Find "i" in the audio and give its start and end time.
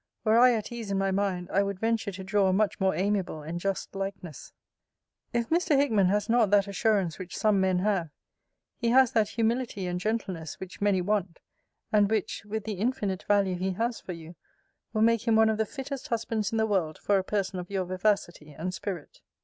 0.39-0.53, 1.53-1.61